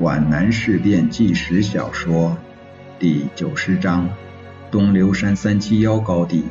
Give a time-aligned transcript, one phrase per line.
[0.00, 2.38] 皖南事变纪实小说
[2.98, 4.08] 第九十章：
[4.70, 6.44] 东流山三七幺高地。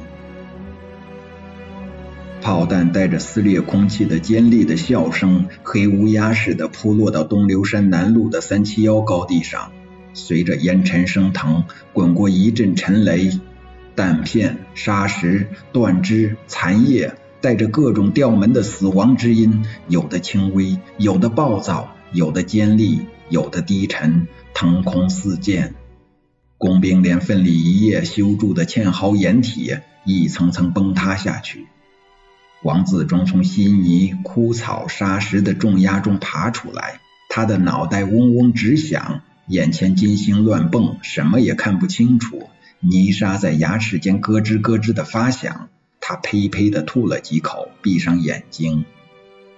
[2.43, 9.71] 炮弹带着撕裂空气的尖利的笑声，黑乌鸦似的扑落到东流山南麓的三七幺高地上。
[10.13, 13.39] 随着烟尘升腾，滚过一阵沉雷，
[13.95, 23.07] 弹片、沙石、断枝、残叶，带着各种调门的死亡之音，有的轻微，有的暴躁，有的尖利。
[23.29, 25.75] 有的低沉，腾空似箭。
[26.57, 31.67] 工兵连奋力一夜修筑的堑壕掩体，一层层崩塌下去。
[32.63, 42.49] 王自忠从稀泥、枯草、沙石的重压中爬出来，他的脑袋嗡嗡直响，眼前金星乱蹦，什么也看不清楚。
[42.79, 45.69] 泥沙在牙齿间咯吱咯吱的发响，
[46.01, 48.85] 他呸呸的吐了几口，闭上眼睛。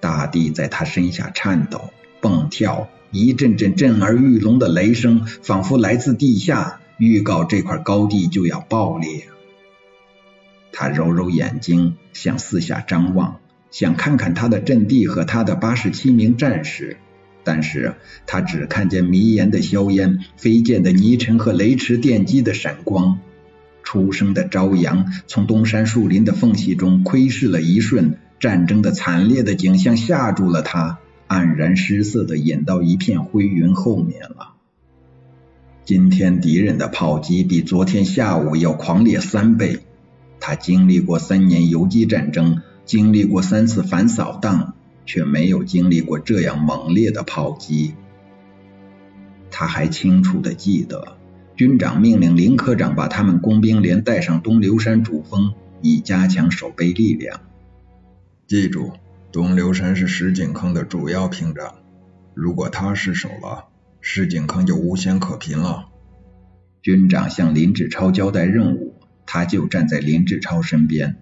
[0.02, 1.92] 大地在他身下颤抖、
[2.22, 2.88] 蹦跳。
[3.14, 9.26] 一阵阵震耳欲聋的雷声，仿佛来自地下，预告这块高地就要爆裂。
[10.72, 16.96] 他揉揉眼睛，向四下张望，想看看他的阵地和他的八十七名战士，
[17.44, 23.20] 但是他只看见迷烟的硝烟、飞溅的泥尘和雷池电击的闪光。
[23.84, 31.01] 初升的朝阳从东山树林的缝隙中窥视了一瞬，战争的惨烈的景象吓住了他。
[31.32, 34.56] 黯然失色的隐到一片灰云后面了。
[35.86, 39.80] 今天敌人的炮击比昨天下午要狂烈三倍。
[40.42, 44.74] 他经历过三年游击战争，经历过三次反扫荡，
[45.06, 47.94] 却没有经历过这样猛烈的炮击。
[49.50, 51.16] 他还清楚的记得，
[51.56, 57.40] 军长命令林科长把他们工兵连带上东流山主峰，以加强守备力量。
[58.48, 58.92] 记住。
[59.32, 61.76] 东流山是石井坑的主要屏障，
[62.34, 63.70] 如果他失守了，
[64.02, 65.86] 石井坑就无险可拼了。
[66.82, 71.22] 军长向林志超交代任务，他就站在林志超身边。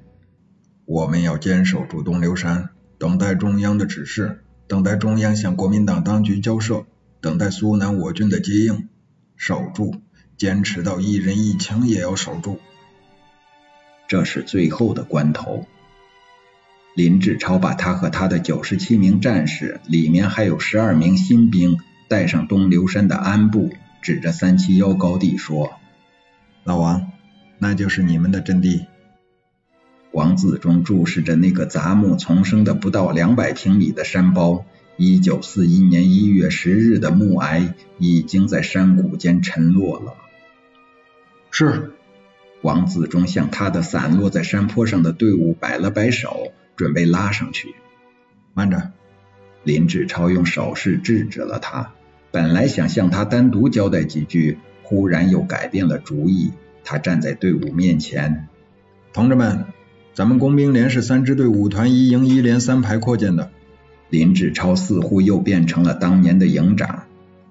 [0.86, 6.86] 我们要坚守住东流山，等待中央的指示，等待中央向国民党当局交涉，
[7.22, 8.90] 等待苏南我军的接应。
[9.36, 10.02] 守住，
[10.36, 12.60] 坚持到一人一枪也要守住。
[14.08, 15.68] 这是最后的关头。
[16.96, 21.78] 林志超把他和他的九十七名战士，里面还有十二名新兵，
[22.10, 25.72] 带上东流山的安部，指着三七幺高地说
[26.66, 27.12] ：“老王，
[27.58, 28.88] 那就是你们的阵地。”
[30.12, 34.66] 王自忠注视着那个杂木丛生的不到两百平米的山包，
[34.98, 40.16] 一九四一年一月十日的暮霭已经在山谷间沉落了。
[41.52, 41.92] 是。
[42.62, 46.52] 王自忠向他的散落在山坡上的队伍摆了摆手。
[46.80, 47.76] 准备拉上去，
[48.54, 48.92] 慢着！
[49.66, 51.92] 林志超用手势制止了他。
[52.32, 56.54] 本来想向他单独交代几句，忽然又改变了主意。
[56.86, 58.48] 他站在队伍面前，
[59.12, 59.66] 同志们，
[60.14, 63.52] 咱们工兵连是三支队五团一营一连三排扩建的。
[64.10, 67.04] 林志超似乎又变成了当年的营长。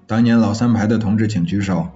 [0.07, 1.89] 当年老三排的同志请举手。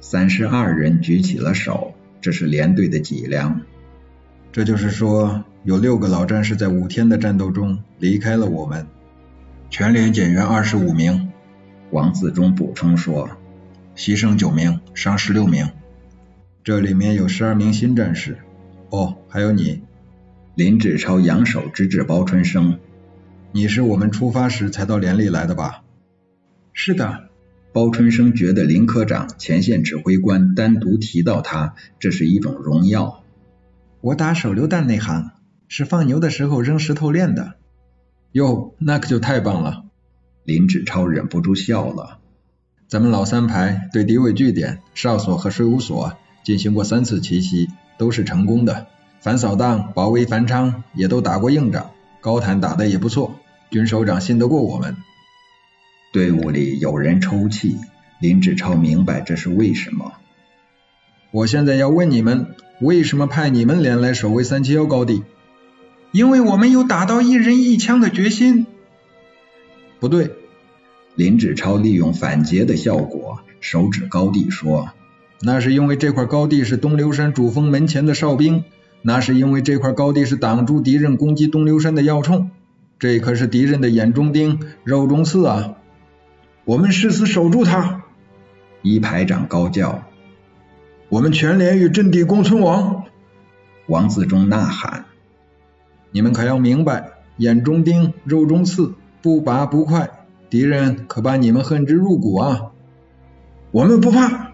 [0.00, 3.62] 三十二人举起了手，这是连队的脊梁。
[4.52, 5.44] 这就是说。
[5.64, 8.88] 有六个老战士在五天的战斗中离开了我们，
[9.70, 11.30] 全连减员二十五名。
[11.92, 13.30] 王自忠补充说，
[13.94, 15.70] 牺牲九名，伤十六名。
[16.64, 18.38] 这里面有十二名新战士。
[18.90, 19.82] 哦，还有你。
[20.56, 22.80] 林志超扬手指指包春生，
[23.52, 25.84] 你是我们出发时才到连里来的吧？
[26.72, 27.28] 是的。
[27.72, 33.22] 包春生觉得林科长、前线指挥官单独提到他，这是一种荣耀。
[34.00, 35.30] 我打手榴弹那行。
[35.74, 37.54] 是放牛的时候扔石头练的，
[38.32, 39.84] 哟，那可就太棒了！
[40.44, 42.18] 林志超忍不住笑了。
[42.88, 46.12] 咱们老三排对敌伪据点哨所和税务所
[46.44, 48.86] 进行过三次奇袭，都是成功的。
[49.20, 53.36] 反扫荡、保卫繁昌也都打过硬仗，高滩打的也不错，
[53.70, 54.98] 军首长信得过我们。
[56.12, 57.78] 队伍里有人抽泣，
[58.20, 60.12] 林志超明白这是为什么。
[61.30, 65.22] 我现在要问你们，为什么派你们连来守卫三七幺高地？
[66.12, 68.66] 因为我们有打到一人一枪的决心。
[69.98, 70.30] 不对，
[71.14, 74.90] 林志超利用反劫的效果，手指高地说
[75.40, 78.64] ：“那是因为这块高地是东流山主峰门前的哨兵，
[79.00, 82.50] 那是因为这块高地是挡住敌人攻击东流山的要冲，
[82.98, 85.76] 这可是敌人的眼中钉、肉中刺啊！
[86.64, 88.02] 我们誓死守住它。”
[88.82, 90.02] 一排长高叫
[91.08, 93.04] ：“我们全连与阵地共存亡！”
[93.86, 95.06] 王自忠呐喊。
[96.12, 100.10] 你们可要明白，眼中钉，肉中刺，不拔不快，
[100.50, 102.72] 敌人可把你们恨之入骨啊！
[103.70, 104.52] 我们不怕。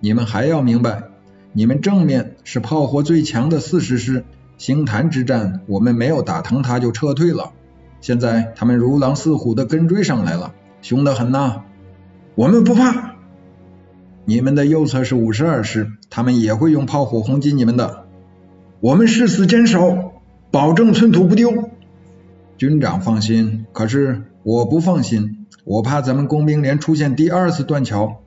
[0.00, 1.04] 你们还要明白，
[1.52, 4.24] 你们正面是炮火最强的四十师，
[4.56, 7.52] 星坛之战我们没有打疼他就撤退了。
[8.00, 11.62] 现在他们如狼似虎的跟追上来了，凶得很呐！
[12.34, 13.16] 我们不怕。
[14.24, 18.06] 你们的右侧是五十二师，他们也会用炮火轰击你们的。
[18.80, 20.12] 我们誓死坚守，
[20.50, 21.70] 保证寸土不丢。
[22.56, 28.22] 军长放心，可是我不放心，我怕咱们工兵连出现第二次断桥。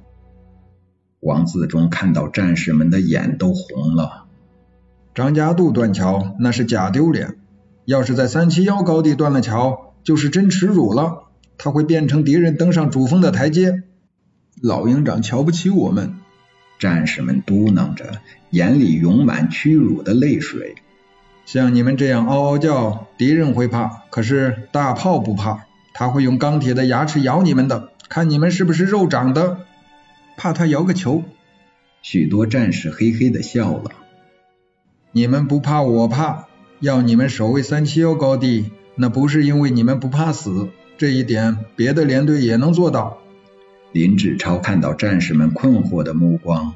[1.19, 4.25] 王自忠看到战士们的眼都红了。
[5.16, 7.36] 张家渡断桥那是假丢脸，
[7.86, 11.24] 要是在三七幺高地断了桥，就是真耻辱了。
[11.57, 13.83] 他会变成敌人登上主峰的台阶。
[14.62, 16.13] 老营长瞧不起我们。
[16.77, 18.12] 战士们嘟囔着，
[18.51, 20.75] 眼里涌满屈辱的泪水。
[21.51, 25.66] 像你们这样嗷嗷叫，敌人会怕，可是大炮不怕，
[25.96, 29.62] 他会用钢铁的牙齿咬你们的，看你们是不是肉长的。
[30.38, 31.24] 怕他摇个球。
[32.04, 33.90] 许多战士嘿嘿的笑了。
[35.12, 36.46] 你们不怕，我怕。
[36.81, 40.69] 要你们守卫三七幺高地，那不是因为你们不怕死，
[41.00, 43.18] 这一点别的连队也能做到。
[43.92, 46.75] 林志超看到战士们困惑的目光，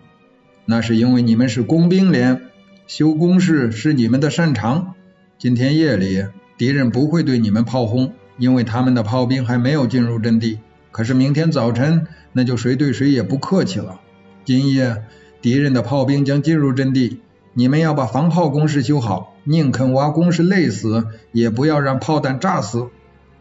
[0.65, 2.41] 那是因为你们是工兵连。
[2.85, 4.95] 修工事是你们的擅长。
[5.37, 6.25] 今天夜里
[6.57, 10.59] 敌人不会对你们炮轰，因为他们的炮兵还没有进入阵地。
[10.91, 14.01] 可是明天早晨，那就谁对谁也不客气了。
[14.43, 15.03] 今夜
[15.41, 17.21] 敌人的炮兵将进入阵地，
[17.53, 22.89] 你们要把防炮工事修好，宁肯挖工事累死，也不要让炮弹炸死。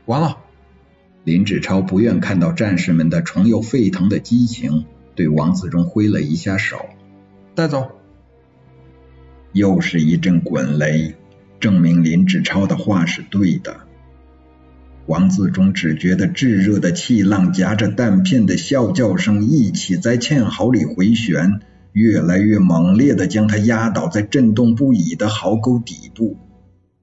[0.06, 0.38] 完了。
[1.24, 6.86] 林志超不愿看到战士们的重又沸腾的激情，对王自忠挥了一下手，
[7.54, 8.01] 带走。
[9.52, 11.14] 又是一阵滚雷，
[11.60, 13.76] 证明林志超的话是对的。
[15.06, 21.60] 王自忠只觉得炙热的气浪夹着弹片的啸叫声一起在堑壕里回旋，
[21.92, 26.38] 越来越猛烈的将他压倒在震动不已的壕沟底部。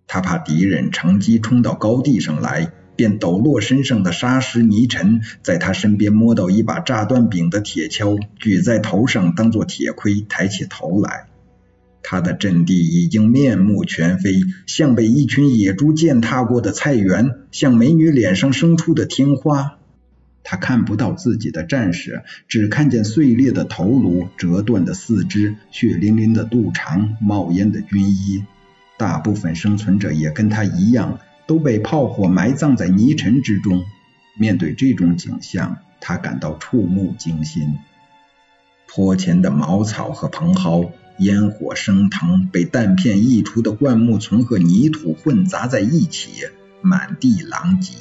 [0.07, 11.27] 他怕敌人乘机冲到高地上来，便抖落身上的沙石泥尘，在他身边摸到一把炸断柄的铁锹，举在头上当做铁盔，抬起头来。
[12.01, 19.77] 他的阵地已经面目全非，像被一群野猪践踏过的菜园，像美女脸上生出的天花。
[20.43, 28.43] 他看不到自己的战士，只看见碎裂的头颅、折断的四肢、血淋淋的肚肠、冒烟的军衣。
[28.97, 33.83] 大部分生存者也跟他一样，都被炮火埋葬在泥尘之中。
[34.35, 37.77] 面对这种景象，他感到触目惊心。
[38.87, 40.91] 坡前的茅草和蓬蒿。
[41.19, 46.30] 烟火升腾，被弹片溢出的灌木丛和泥土混杂在一起，
[46.81, 47.94] 满地狼藉。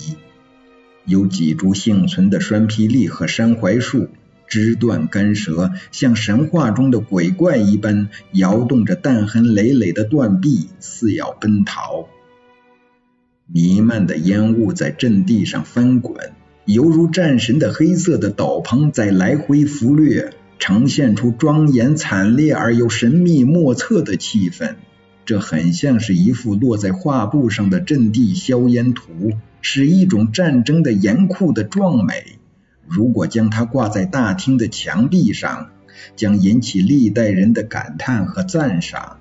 [1.04, 4.08] 有几株幸存的栓皮栎和山槐树，
[4.46, 12.08] 枝断干折，像神话中的鬼怪一般，摇动着弹痕累累的断臂，似要奔逃。
[13.50, 16.32] 弥漫的烟雾在阵地上翻滚，
[16.66, 20.34] 犹如战神的黑色的斗篷在来回拂掠。
[20.58, 24.74] 呈现出庄严惨烈而又神秘莫测的气氛，
[25.24, 32.38] 这很像是一幅落在画布上的阵地硝烟图，是一种战争的严酷的壮美。
[32.86, 35.70] 如果将它挂在大厅的墙壁上，
[36.16, 39.18] 将引起历代人的感叹和赞赏。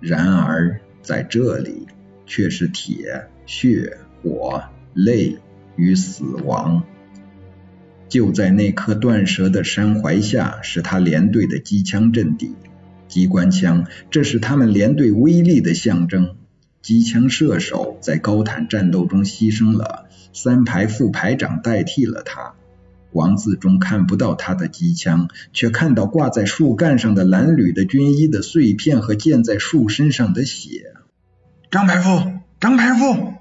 [0.00, 1.86] 然而在这里，
[2.26, 4.64] 却是铁、血、火、
[4.94, 5.38] 泪
[5.76, 6.84] 与死亡。
[8.10, 12.56] 就在那棵断折的山槐下，是他连队的机枪阵地。
[13.08, 16.36] 机关枪，这是他们连队威力的象征。
[16.82, 22.54] 机枪射手在高坦战斗中牺牲了，三排副排长代替了他。
[23.12, 30.94] 王自忠看不到他的机枪，却看到挂在树干上的蓝旅的军衣的碎片和溅在树身上的血。
[31.70, 33.34] 张排副，张排副，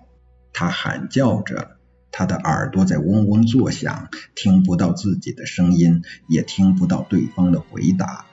[0.53, 1.78] 他喊叫着。
[2.11, 8.25] 他的耳朵在嗡嗡作响，听不到自己的声音，也听不到对方的回答。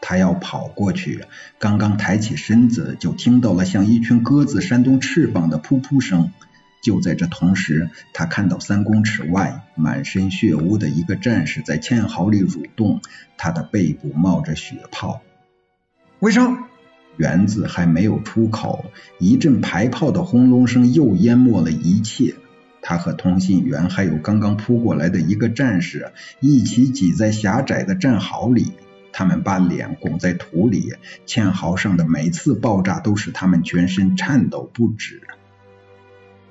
[0.00, 1.24] 他要跑过去，
[1.58, 6.32] 刚刚抬起身子，就听到了像一群鸽子扇动翅膀的噗噗声。
[6.82, 13.00] 就在这同时，他看到三公尺外满身血污的一个战士在堑壕里蠕动，
[13.36, 15.20] 他的背部冒着血泡。
[16.20, 16.64] 卫生。
[17.16, 18.84] 园子还没有出口，
[19.18, 22.36] 一阵排炮的轰隆声又淹没了一切。
[22.80, 28.72] 他和通信员还有刚刚扑过来的一个战士一起挤在狭窄的战壕里，
[29.12, 30.94] 他们把脸拱在土里，
[31.26, 35.22] 堑壕上的每次爆炸都使他们全身颤抖不止。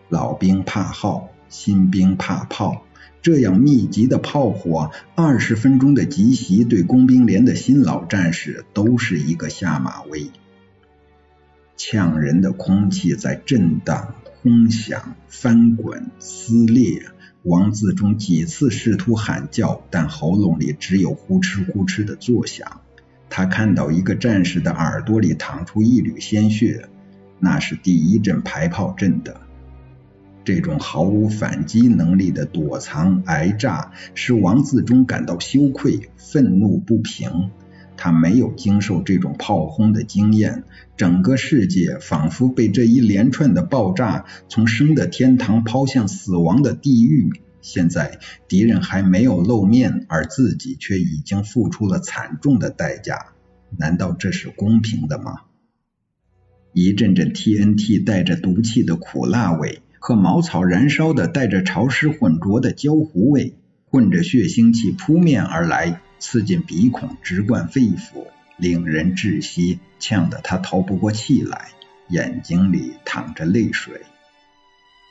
[0.10, 2.84] 老兵怕耗，新兵怕炮。
[3.20, 10.32] 这样密集的炮火，二十分钟的急袭，对工兵连的新老战士都是一个下马威。
[11.76, 14.16] 呛人的空气在震荡、
[14.48, 17.02] 轰响、翻滚、撕裂。
[17.44, 22.80] 王自忠几次试图喊叫，但喉咙里只有呼哧呼哧的作响。
[23.30, 26.88] 他看到一个战士的耳朵里淌出一缕鲜血，
[27.42, 29.42] 那是第一阵排炮阵的。
[30.46, 37.52] 这种毫无反击能力的躲藏挨炸，使王自忠感到羞愧、愤怒不平。
[37.98, 40.64] 他没有经受这种炮轰的经验，
[40.96, 47.30] 整个世界仿佛被这一连串的爆炸从生的天堂抛向死亡的地狱。
[47.62, 53.34] 现在敌人还没有露面，而自己却已经付出了惨重的代价。
[53.78, 55.42] 难道这是公平的吗？
[56.72, 59.82] 一阵阵 TNT 带着毒气的苦辣味。
[60.00, 63.56] 和茅草燃烧的带着潮湿混浊的焦糊味，
[63.90, 71.70] 混着血腥气扑面而来，刺进鼻孔，直灌肺腑，令人窒息，呛得他逃不过气来，
[72.10, 74.02] 眼睛里淌着泪水。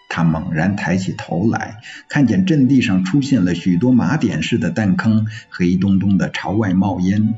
[0.08, 7.34] 他猛然抬起头来，看见阵地上出现了许多麻点似的弹坑，黑洞洞的朝外冒烟。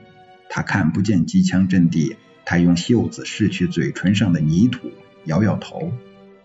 [0.51, 4.91] 他看不见机枪阵地，他用袖子拭去嘴唇上的泥土，
[5.25, 5.93] 摇摇头。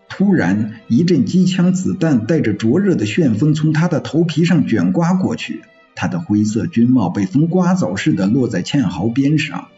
[0.08, 5.62] 突然，一阵机枪子弹带着灼热的旋风从他的头皮上卷刮过去，
[5.94, 9.68] 他的灰色军帽被风刮走似的落在堑壕边上。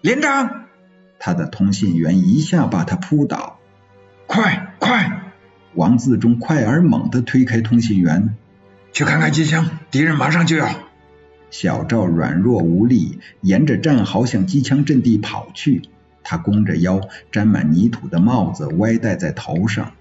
[0.00, 0.66] 连长，
[1.18, 3.58] 他的通信员一下把他扑倒。
[4.26, 5.32] 快快！
[5.74, 8.34] 王自忠快而猛地推开通信员，
[8.92, 10.68] 去看看机枪，敌人马上就要。
[11.50, 15.82] 小赵软弱无力，沿着战壕向机枪阵地跑去。
[16.22, 19.92] 他弓着腰，沾满泥土的帽子歪戴在头上。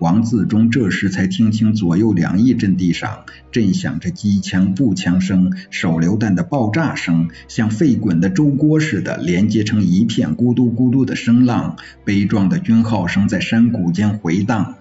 [0.00, 11.76] 王自忠这时才听清左右两翼阵地上震响着机枪、步枪声、手榴弹的爆炸声，像沸滚的粥锅似的连接成一片咕嘟咕嘟的声浪。
[12.04, 14.74] 悲壮的军号声在山谷间回荡。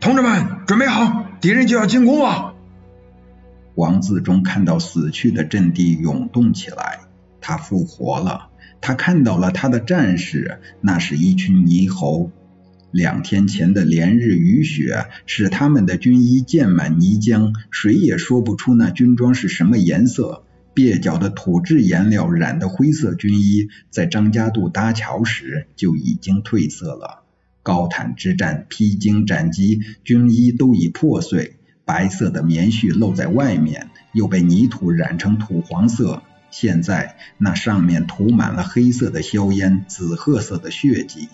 [0.00, 2.54] 同志们，准备好，敌人就要进攻了！
[3.74, 7.00] 王自忠看到死去的阵地涌动起来，
[7.40, 8.50] 他复活了。
[8.80, 12.30] 他看到了他的战士，那是一群猕猴。
[12.94, 20.44] 两天前的连日雨雪使他们的军衣溅满泥浆，谁也说不出那军装是什么颜色。
[20.76, 27.24] 蹩脚的土质颜料染的灰色军衣，在张家渡搭桥时就已经褪色了。
[27.64, 36.22] 高坦之战，披荆斩棘，军衣都已破碎，白色的棉絮露在外面，又被泥土染成土黄色。
[36.52, 41.26] 现在那上面涂满了黑色的硝烟，紫褐色的血迹。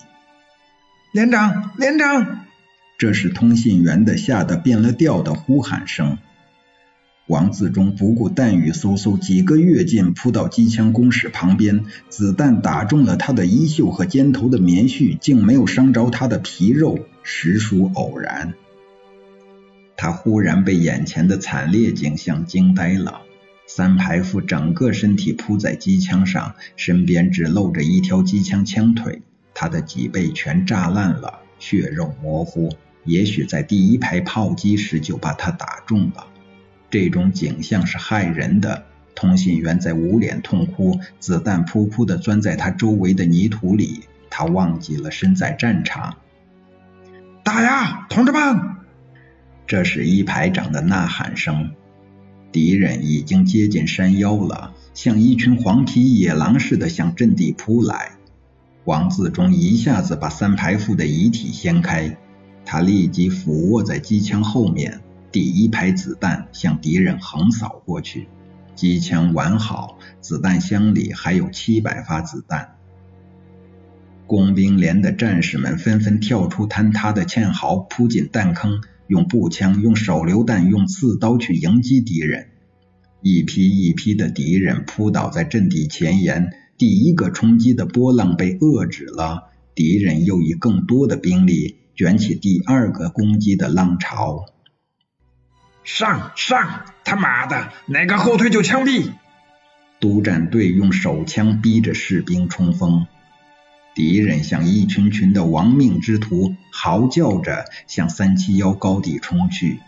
[1.13, 2.45] 连长，连长，
[2.97, 6.17] 这是通信员的吓得变了调的呼喊声。
[7.27, 18.53] 王自忠不顾弹雨嗖嗖，几个跃进扑到机枪工室旁边，子弹打中了他的衣袖和肩头的棉絮，竟没有伤着他的皮肉，实属偶然。
[19.97, 23.19] 他忽然被眼前的惨烈景象惊呆了。
[23.67, 29.21] 三排副整个身体扑在机枪上，身边只露着一条机枪枪腿，
[29.53, 32.75] 他的脊背全炸烂了，血肉模糊。
[33.03, 36.27] 也许在第一排炮击时就把他打中了。
[36.89, 38.85] 这种景象是骇人的。
[39.13, 46.17] 通信员在捂脸痛哭，子弹噗噗的钻在他周围的泥土里，他忘记了身在战场。
[47.43, 48.77] 打呀，同志们！
[49.67, 51.71] 这是一排长的呐喊声。
[52.51, 58.13] 敌人已经接近山腰了，像一群黄皮野狼似的向阵地扑来。
[58.85, 62.17] 王自忠一下子把三排副的遗体掀开，
[62.65, 68.27] 他立即俯卧在机枪后面，第一排子弹向敌人横扫过去。
[68.73, 72.75] 机枪完好，子弹箱里还有七百发子弹。
[74.25, 78.81] 工兵连的战士们纷纷跳出坍塌的堑壕，扑进弹坑。
[79.07, 82.47] 用步枪、用手榴弹、用刺刀去迎击敌人，
[83.21, 94.47] 一批一批的敌人扑倒在阵地前沿，第一个冲击的波浪被遏制了，敌人又以更多的兵力卷起第二个攻击的浪潮。
[95.83, 99.11] 上上，他妈的，哪个后退就枪毙！
[99.99, 103.05] 督战队用手枪逼着士兵冲锋。
[103.93, 109.81] 敌人像一群群的亡命之徒，嚎叫着向三七幺高地冲去。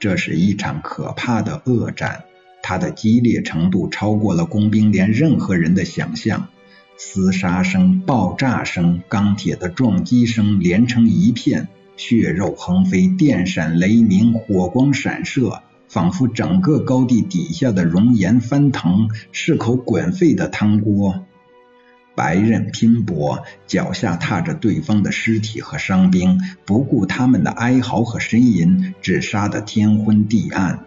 [0.00, 2.24] 这是一场可怕的恶战，
[2.66, 6.48] 它的激烈程度超过了工兵连任何人的想象。
[6.98, 11.68] 厮杀声、爆炸声、钢铁的撞击声连成一片，
[11.98, 21.26] 血肉横飞，电闪雷鸣，火光闪射，仿佛整个高地底下的熔岩翻腾，是口滚沸的汤锅。
[22.14, 30.86] 白刃拼搏，脚下踏着对方的尸体和伤兵，不顾他们的哀嚎和呻吟，只杀得天昏地暗。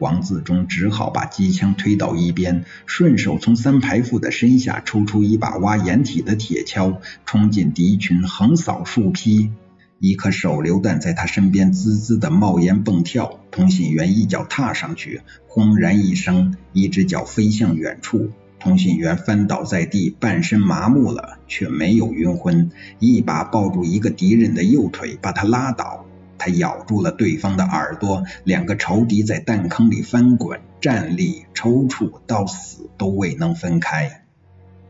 [0.00, 9.52] 王自忠只好把机枪推到一边，顺手从三排副的身下抽出一把挖掩体的铁锹，冲进敌群，横扫竖劈。
[9.98, 18.30] 一颗手榴弹在他身边滋滋的冒烟蹦跳，通信员一脚踏上去，轰然一声，一只脚飞向远处。
[18.58, 26.06] 通信员翻倒在地，半身麻木了，却没有晕昏，一把抱住一个敌人的右腿，把他拉倒。
[26.40, 34.24] 他咬住了对方的耳朵，两个仇敌在弹坑里翻滚、站立、抽搐，到死都未能分开。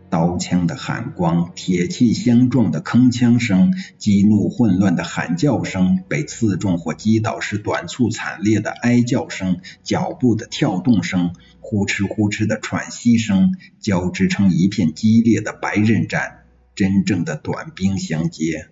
[0.09, 18.69] 刀枪的寒光，铁器相撞的铿锵声，激怒混乱的喊叫声，被刺中或击倒时短促惨烈的哀叫声，脚步的跳动声，呼哧呼哧的喘息声，交织成一片激烈的白刃战，真正的短兵相接。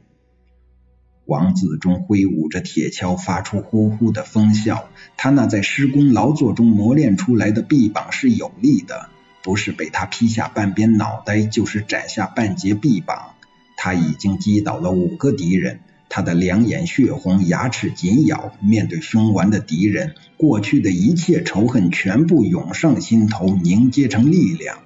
[1.28, 4.84] 王自忠挥舞着铁锹，发出呼呼的风啸。
[5.18, 9.10] 他那在施工劳作中磨练出来的臂膀是有力的。
[9.42, 13.32] 不是被他劈下半边脑袋，就是斩下半截臂膀。
[13.76, 18.54] 他已经击倒了五个敌人，他的两眼血红，牙齿紧咬。
[18.62, 24.78] 面对凶顽的敌人，过去的一切仇恨全部涌上心头，凝结成力量。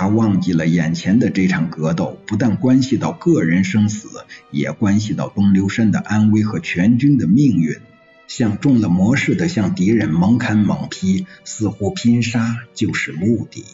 [0.00, 4.08] 他忘记了眼前的这场格斗，不但关系到个人生死，
[4.52, 7.78] 也关系到东流山的安危和全军的命运。
[8.28, 13.64] 像中了魔似的向敌人猛砍猛劈，似乎拼杀就是目的。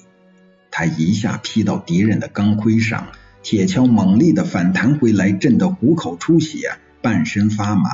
[0.70, 3.08] 他一下劈到敌人的钢盔上，
[3.42, 7.90] 铁锹猛力的反弹回来，震得虎口出血，半身发麻。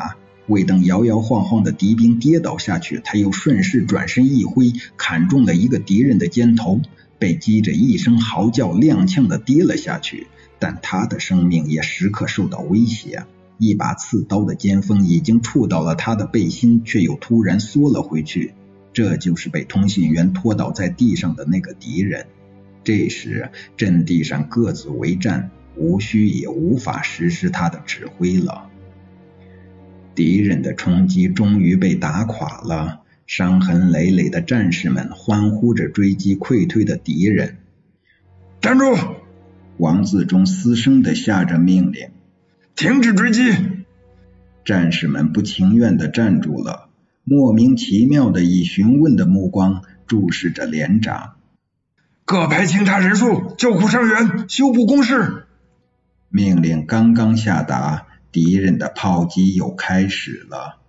[0.46, 6.80] 未等摇摇晃晃的敌兵跌倒下去，他又顺势转身一挥，砍中了一个敌人的肩头，
[7.20, 10.26] 被击着一声嚎叫，踉跄的跌了下去。
[10.58, 13.24] 但他的生命也时刻受到威胁，
[13.56, 18.52] 一把刺刀的尖锋已经触到了他的背心，却又突然缩了回去。
[18.92, 22.26] 这就是被通信员拖倒在地上的那个敌人。
[22.82, 28.68] 这时，阵地上各自为战，无需也无法实施他的指挥了。
[30.14, 32.99] 敌人的冲击终于被打垮了，
[33.30, 37.58] 伤痕累累的战士们欢呼着追击溃退的敌人。
[38.60, 38.96] 站住！
[39.76, 42.08] 王自忠嘶声的下着命令
[42.74, 43.40] ：“停止追击！”
[44.66, 46.88] 战士们不情愿的站住了，
[47.22, 51.36] 莫名其妙的以询问的目光注视着连长。
[52.24, 55.44] 各排清查人数，救护伤员，修补工事。
[56.30, 60.79] 命令刚刚下达，敌人的炮击又开始了。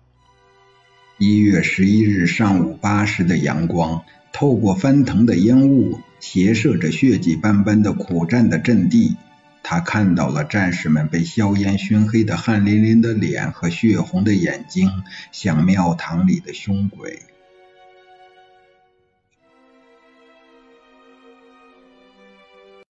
[1.24, 9.14] 一月十一日上午八时的阳光，透过翻腾的烟雾，斜射着血迹斑斑的苦战的阵地。
[9.62, 14.90] 他看到了战士们被硝烟熏黑的汗淋淋的脸和血红的眼睛，
[15.30, 17.20] 像庙堂里的凶鬼。